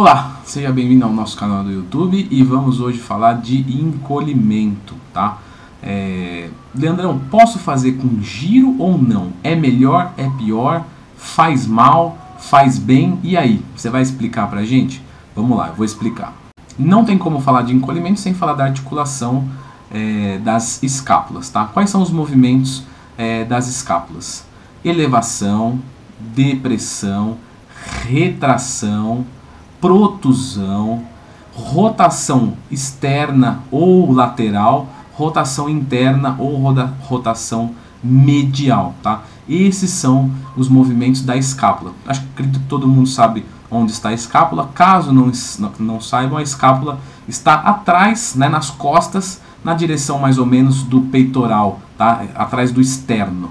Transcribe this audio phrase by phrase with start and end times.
[0.00, 5.38] Olá, seja bem-vindo ao nosso canal do YouTube e vamos hoje falar de encolhimento, tá?
[5.82, 6.50] É...
[6.72, 9.32] Leandrão, posso fazer com giro ou não?
[9.42, 10.84] É melhor, é pior,
[11.16, 13.60] faz mal, faz bem, e aí?
[13.74, 15.02] Você vai explicar pra gente?
[15.34, 16.32] Vamos lá, eu vou explicar.
[16.78, 19.48] Não tem como falar de encolhimento sem falar da articulação
[19.90, 21.64] é, das escápulas, tá?
[21.64, 22.84] Quais são os movimentos
[23.16, 24.46] é, das escápulas?
[24.84, 25.80] Elevação,
[26.20, 27.36] depressão,
[28.06, 29.26] retração,
[29.80, 31.02] protusão,
[31.54, 36.56] rotação externa ou lateral, rotação interna ou
[37.02, 39.22] rotação medial, tá?
[39.48, 41.92] Esses são os movimentos da escápula.
[42.06, 44.70] Acho que acredito que todo mundo sabe onde está a escápula.
[44.74, 45.32] Caso não,
[45.78, 51.00] não saibam, a escápula está atrás, né, nas costas, na direção mais ou menos do
[51.02, 52.24] peitoral, tá?
[52.34, 53.50] Atrás do externo.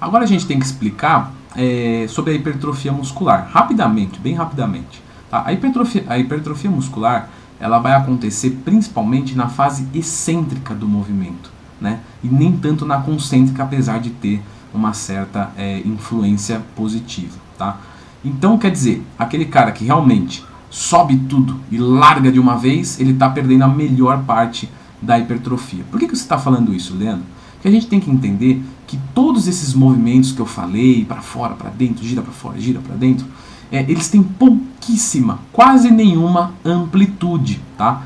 [0.00, 5.02] Agora a gente tem que explicar é, sobre a hipertrofia muscular, rapidamente, bem rapidamente.
[5.32, 5.44] Tá?
[5.46, 12.00] A, hipertrofia, a hipertrofia muscular ela vai acontecer principalmente na fase excêntrica do movimento, né?
[12.22, 14.42] e nem tanto na concêntrica, apesar de ter
[14.74, 17.38] uma certa é, influência positiva.
[17.56, 17.78] Tá?
[18.22, 23.12] Então, quer dizer, aquele cara que realmente sobe tudo e larga de uma vez, ele
[23.12, 24.68] está perdendo a melhor parte
[25.00, 25.84] da hipertrofia.
[25.90, 27.24] Por que, que você está falando isso, Leandro?
[27.54, 31.54] Porque a gente tem que entender que todos esses movimentos que eu falei, para fora,
[31.54, 33.26] para dentro, gira para fora, gira para dentro,
[33.72, 38.02] é, eles têm pouquíssima, quase nenhuma amplitude, tá?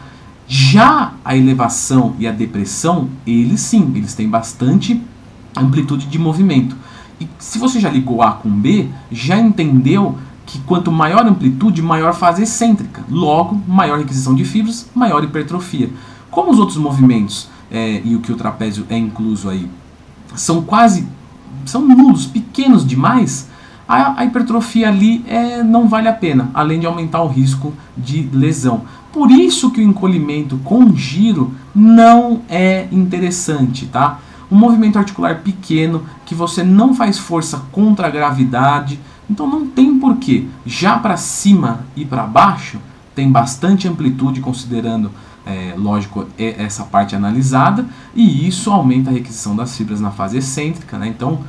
[0.46, 5.02] Já a elevação e a depressão, eles sim, eles têm bastante
[5.56, 6.76] amplitude de movimento.
[7.20, 12.14] E se você já ligou A com B, já entendeu que quanto maior amplitude, maior
[12.14, 13.04] fase excêntrica.
[13.10, 15.90] Logo, maior requisição de fibras, maior hipertrofia.
[16.30, 19.68] Como os outros movimentos é, e o que o trapézio é incluso aí
[20.36, 21.06] são quase
[21.64, 23.48] são nulos, pequenos demais,
[23.88, 28.82] a, hipertrofia ali é, não vale a pena, além de aumentar o risco de lesão.
[29.12, 34.18] Por isso que o encolhimento com giro não é interessante, tá?
[34.50, 39.00] Um movimento articular pequeno que você não faz força contra a gravidade,
[39.30, 40.46] então não tem porquê.
[40.64, 42.78] Já para cima e para baixo
[43.14, 45.10] tem bastante amplitude considerando,
[45.46, 50.98] é, lógico, essa parte analisada e isso aumenta a requisição das fibras na fase excêntrica,
[50.98, 51.08] né?
[51.08, 51.40] Então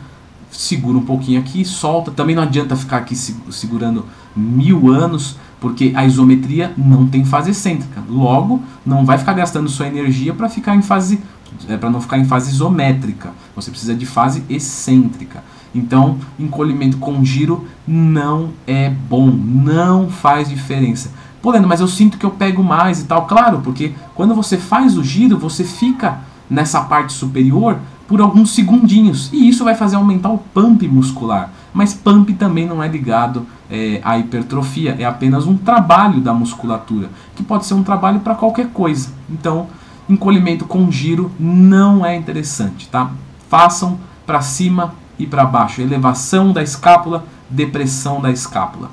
[0.51, 2.11] segura um pouquinho aqui, solta.
[2.11, 8.03] Também não adianta ficar aqui segurando mil anos, porque a isometria não tem fase excêntrica.
[8.09, 11.19] Logo, não vai ficar gastando sua energia para ficar em fase
[11.67, 13.31] é, para não ficar em fase isométrica.
[13.55, 15.43] Você precisa de fase excêntrica.
[15.73, 21.11] Então, encolhimento com giro não é bom, não faz diferença.
[21.41, 23.25] Pô, Leandro, mas eu sinto que eu pego mais e tal.
[23.25, 26.19] Claro, porque quando você faz o giro, você fica
[26.49, 29.29] nessa parte superior por alguns segundinhos.
[29.33, 31.51] E isso vai fazer aumentar o pump muscular.
[31.73, 37.09] Mas pump também não é ligado é, à hipertrofia, é apenas um trabalho da musculatura,
[37.35, 39.09] que pode ser um trabalho para qualquer coisa.
[39.29, 39.67] Então,
[40.09, 43.11] encolhimento com giro não é interessante, tá?
[43.49, 48.89] Façam para cima e para baixo, elevação da escápula, depressão da escápula.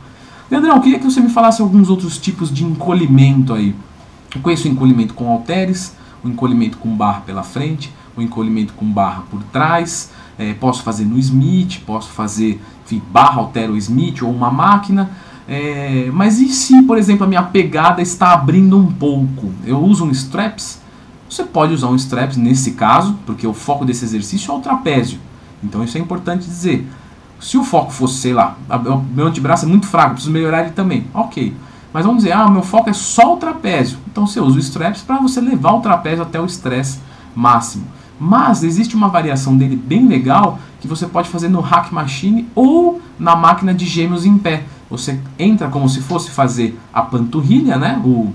[0.51, 3.75] Leandrão, queria que você me falasse alguns outros tipos de encolhimento aí.
[4.35, 8.87] Eu conheço o encolhimento com halteres, o encolhimento com barra pela frente, o encolhimento com
[8.87, 14.23] barra por trás, é, posso fazer no Smith, posso fazer enfim, barra altera o Smith
[14.23, 15.11] ou uma máquina.
[15.47, 19.53] É, mas e se, por exemplo, a minha pegada está abrindo um pouco?
[19.65, 20.81] Eu uso um straps?
[21.29, 25.19] Você pode usar um straps nesse caso, porque o foco desse exercício é o trapézio.
[25.63, 26.87] Então isso é importante dizer.
[27.41, 28.57] Se o foco fosse, sei lá,
[29.15, 31.07] meu antebraço é muito fraco, preciso melhorar ele também.
[31.13, 31.55] Ok.
[31.93, 33.99] Mas vamos dizer, ah, meu foco é só o trapézio.
[34.11, 37.01] Então você usa o straps para você levar o trapézio até o estresse
[37.35, 37.87] máximo.
[38.19, 43.01] Mas existe uma variação dele bem legal que você pode fazer no Hack Machine ou
[43.19, 44.65] na máquina de gêmeos em pé.
[44.91, 48.01] Você entra como se fosse fazer a panturrilha, né?
[48.05, 48.33] O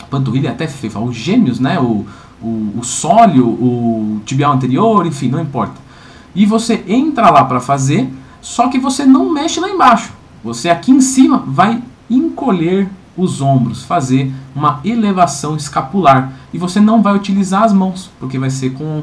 [0.00, 1.78] a panturrilha até fefa, os gêmeos, né?
[1.78, 2.06] O,
[2.40, 5.74] o, o sólio, o tibial anterior, enfim, não importa.
[6.34, 8.08] E você entra lá para fazer,
[8.40, 10.12] só que você não mexe lá embaixo.
[10.42, 16.32] Você aqui em cima vai encolher os ombros, fazer uma elevação escapular.
[16.52, 19.02] E você não vai utilizar as mãos, porque vai ser com,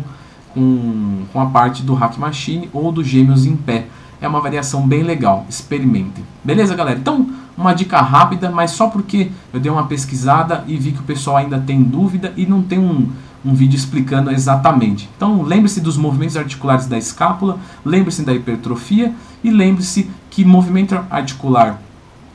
[0.56, 3.88] com, a parte do Hack Machine ou do Gêmeos em pé.
[4.22, 6.24] É uma variação bem legal, experimentem.
[6.44, 6.98] Beleza, galera?
[6.98, 11.04] Então, uma dica rápida, mas só porque eu dei uma pesquisada e vi que o
[11.04, 13.10] pessoal ainda tem dúvida e não tem um,
[13.44, 15.10] um vídeo explicando exatamente.
[15.16, 19.13] Então, lembre-se dos movimentos articulares da escápula, lembre-se da hipertrofia
[19.44, 21.80] e lembre-se que movimento articular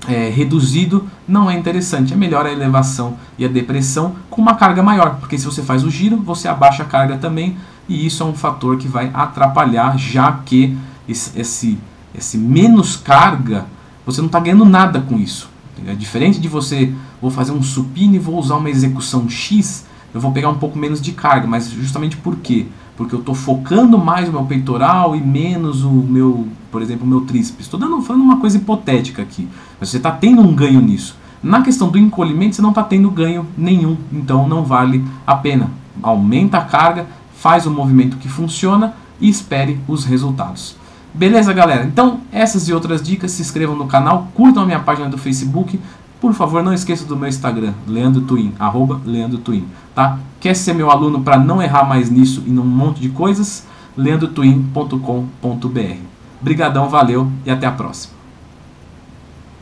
[0.08, 2.12] é, reduzido não é interessante.
[2.12, 5.84] É melhor a elevação e a depressão com uma carga maior, porque se você faz
[5.84, 7.56] o giro, você abaixa a carga também,
[7.90, 10.78] e isso é um fator que vai atrapalhar, já que
[11.08, 11.78] esse, esse,
[12.14, 13.66] esse menos carga,
[14.06, 15.50] você não está ganhando nada com isso.
[15.84, 20.20] É diferente de você, vou fazer um supino e vou usar uma execução X, eu
[20.20, 22.66] vou pegar um pouco menos de carga, mas justamente por quê?
[22.96, 27.08] Porque eu estou focando mais o meu peitoral e menos o meu, por exemplo, o
[27.08, 27.66] meu tríceps.
[27.66, 29.48] Estou falando uma coisa hipotética aqui,
[29.80, 31.16] mas você está tendo um ganho nisso.
[31.42, 35.70] Na questão do encolhimento, você não está tendo ganho nenhum, então não vale a pena.
[36.02, 37.06] Aumenta a carga,
[37.40, 40.76] faz o movimento que funciona e espere os resultados.
[41.12, 41.84] Beleza, galera?
[41.84, 45.80] Então, essas e outras dicas, se inscrevam no canal, curtam a minha página do Facebook.
[46.20, 50.18] Por favor, não esqueça do meu Instagram, Leandro Twin, arroba Leandro Twin, tá?
[50.38, 53.66] Quer ser meu aluno para não errar mais nisso e num monte de coisas?
[53.96, 55.96] leandrotwin.com.br.
[56.40, 58.19] Brigadão, valeu e até a próxima.